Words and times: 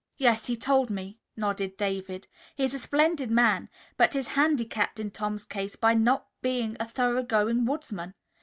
"Yes; 0.17 0.47
he 0.47 0.55
told 0.55 0.89
me," 0.89 1.19
nodded 1.37 1.77
David. 1.77 2.27
"He 2.55 2.63
is 2.63 2.73
a 2.73 2.79
splendid 2.79 3.29
man, 3.29 3.69
but 3.97 4.15
he's 4.15 4.29
handicapped 4.29 4.99
in 4.99 5.11
Tom's 5.11 5.45
case 5.45 5.75
by 5.75 5.93
not 5.93 6.25
being 6.41 6.75
a 6.79 6.87
thorough 6.87 7.21
going 7.21 7.65
woodsman. 7.65 8.15